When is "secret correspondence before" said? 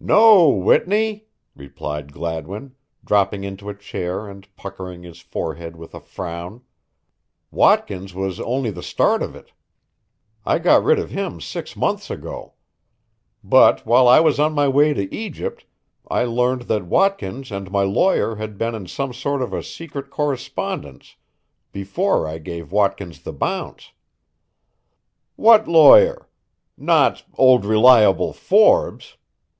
19.62-22.26